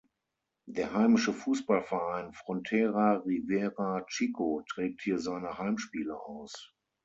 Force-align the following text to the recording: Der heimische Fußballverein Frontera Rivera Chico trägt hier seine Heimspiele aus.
Der 0.65 0.95
heimische 0.95 1.31
Fußballverein 1.31 2.33
Frontera 2.33 3.17
Rivera 3.23 4.03
Chico 4.07 4.63
trägt 4.67 5.03
hier 5.03 5.19
seine 5.19 5.59
Heimspiele 5.59 6.19
aus. 6.19 6.73